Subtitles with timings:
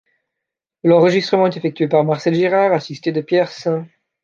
[0.83, 3.85] L'enregistrement est effectué par Marcel Girard assisté de Pierre Saint.